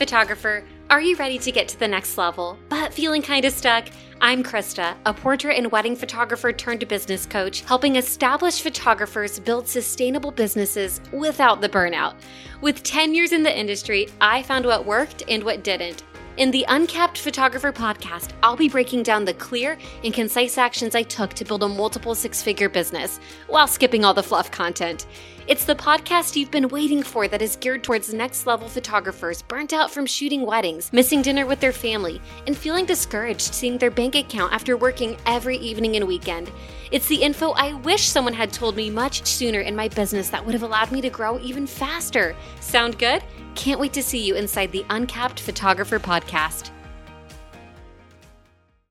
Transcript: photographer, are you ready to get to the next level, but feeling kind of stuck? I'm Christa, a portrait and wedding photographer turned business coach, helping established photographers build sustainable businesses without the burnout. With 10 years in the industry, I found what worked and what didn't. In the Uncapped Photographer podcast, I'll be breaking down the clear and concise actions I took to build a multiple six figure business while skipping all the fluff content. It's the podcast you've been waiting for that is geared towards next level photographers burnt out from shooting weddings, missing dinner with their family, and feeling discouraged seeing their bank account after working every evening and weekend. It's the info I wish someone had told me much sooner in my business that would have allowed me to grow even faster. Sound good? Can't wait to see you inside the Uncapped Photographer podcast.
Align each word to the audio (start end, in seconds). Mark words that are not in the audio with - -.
photographer, 0.00 0.64
are 0.88 1.02
you 1.02 1.14
ready 1.16 1.38
to 1.38 1.52
get 1.52 1.68
to 1.68 1.78
the 1.78 1.86
next 1.86 2.16
level, 2.16 2.58
but 2.70 2.90
feeling 2.90 3.20
kind 3.20 3.44
of 3.44 3.52
stuck? 3.52 3.86
I'm 4.22 4.42
Christa, 4.42 4.96
a 5.04 5.12
portrait 5.12 5.58
and 5.58 5.70
wedding 5.70 5.94
photographer 5.94 6.54
turned 6.54 6.88
business 6.88 7.26
coach, 7.26 7.60
helping 7.60 7.96
established 7.96 8.62
photographers 8.62 9.38
build 9.38 9.68
sustainable 9.68 10.30
businesses 10.30 11.02
without 11.12 11.60
the 11.60 11.68
burnout. 11.68 12.14
With 12.62 12.82
10 12.82 13.14
years 13.14 13.32
in 13.32 13.42
the 13.42 13.54
industry, 13.54 14.08
I 14.22 14.42
found 14.42 14.64
what 14.64 14.86
worked 14.86 15.22
and 15.28 15.44
what 15.44 15.62
didn't. 15.62 16.02
In 16.38 16.50
the 16.50 16.64
Uncapped 16.68 17.18
Photographer 17.18 17.70
podcast, 17.70 18.30
I'll 18.42 18.56
be 18.56 18.70
breaking 18.70 19.02
down 19.02 19.26
the 19.26 19.34
clear 19.34 19.76
and 20.02 20.14
concise 20.14 20.56
actions 20.56 20.94
I 20.94 21.02
took 21.02 21.34
to 21.34 21.44
build 21.44 21.62
a 21.62 21.68
multiple 21.68 22.14
six 22.14 22.40
figure 22.40 22.70
business 22.70 23.20
while 23.48 23.66
skipping 23.66 24.06
all 24.06 24.14
the 24.14 24.22
fluff 24.22 24.50
content. 24.50 25.06
It's 25.50 25.64
the 25.64 25.74
podcast 25.74 26.36
you've 26.36 26.52
been 26.52 26.68
waiting 26.68 27.02
for 27.02 27.26
that 27.26 27.42
is 27.42 27.56
geared 27.56 27.82
towards 27.82 28.14
next 28.14 28.46
level 28.46 28.68
photographers 28.68 29.42
burnt 29.42 29.72
out 29.72 29.90
from 29.90 30.06
shooting 30.06 30.46
weddings, 30.46 30.92
missing 30.92 31.22
dinner 31.22 31.44
with 31.44 31.58
their 31.58 31.72
family, 31.72 32.22
and 32.46 32.56
feeling 32.56 32.86
discouraged 32.86 33.52
seeing 33.52 33.76
their 33.76 33.90
bank 33.90 34.14
account 34.14 34.52
after 34.52 34.76
working 34.76 35.16
every 35.26 35.56
evening 35.56 35.96
and 35.96 36.06
weekend. 36.06 36.52
It's 36.92 37.08
the 37.08 37.20
info 37.20 37.50
I 37.50 37.72
wish 37.72 38.06
someone 38.06 38.32
had 38.32 38.52
told 38.52 38.76
me 38.76 38.90
much 38.90 39.26
sooner 39.26 39.58
in 39.58 39.74
my 39.74 39.88
business 39.88 40.30
that 40.30 40.46
would 40.46 40.54
have 40.54 40.62
allowed 40.62 40.92
me 40.92 41.00
to 41.00 41.10
grow 41.10 41.36
even 41.40 41.66
faster. 41.66 42.36
Sound 42.60 42.96
good? 43.00 43.24
Can't 43.56 43.80
wait 43.80 43.92
to 43.94 44.04
see 44.04 44.24
you 44.24 44.36
inside 44.36 44.70
the 44.70 44.86
Uncapped 44.88 45.40
Photographer 45.40 45.98
podcast. 45.98 46.70